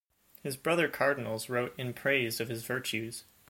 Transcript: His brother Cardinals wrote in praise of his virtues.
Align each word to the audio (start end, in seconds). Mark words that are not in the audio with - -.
His 0.41 0.57
brother 0.57 0.87
Cardinals 0.87 1.47
wrote 1.47 1.75
in 1.77 1.93
praise 1.93 2.39
of 2.39 2.47
his 2.49 2.63
virtues. 2.65 3.25